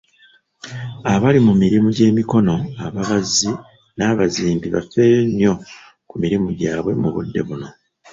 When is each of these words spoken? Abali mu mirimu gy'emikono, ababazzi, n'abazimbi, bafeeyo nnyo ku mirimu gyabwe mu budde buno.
Abali 1.13 1.39
mu 1.47 1.53
mirimu 1.61 1.87
gy'emikono, 1.97 2.55
ababazzi, 2.85 3.51
n'abazimbi, 3.97 4.67
bafeeyo 4.75 5.21
nnyo 5.27 5.53
ku 6.09 6.15
mirimu 6.23 6.47
gyabwe 6.59 6.91
mu 7.01 7.09
budde 7.15 7.41
buno. 7.47 7.67